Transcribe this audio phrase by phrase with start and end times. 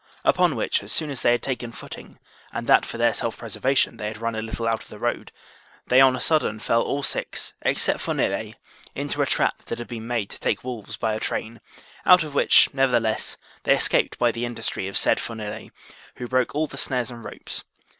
[0.25, 2.17] Upon which, as soon as they had taken footing,
[2.51, 5.31] and that for their self preservation they had run a little out of the road,
[5.85, 8.55] they on a sudden fell all six, except Fourniller,
[8.95, 11.61] into a trap that had been made to take wolves by a train,
[12.03, 15.69] out of which, nevertheless, they escaped by the industry of the said Fourniller,
[16.15, 17.63] who broke all the snares and ropes.